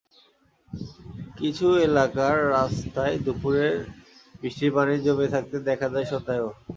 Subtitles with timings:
[1.37, 3.73] কিছু এলাকার রাস্তায় দুপুরের
[4.41, 6.49] বৃষ্টির পানি জমে থাকতে দেখা যায় সন্ধ্যায়ও।